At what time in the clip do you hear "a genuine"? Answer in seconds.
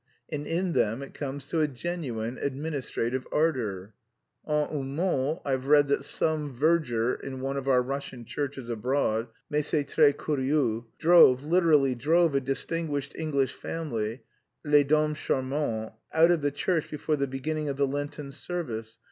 1.61-2.35